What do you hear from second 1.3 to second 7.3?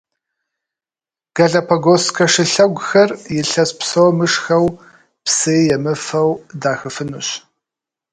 Галапагосскэ шылъэгухэр илъэс псо мышхэу, псыи емыфэу дахыфынущ.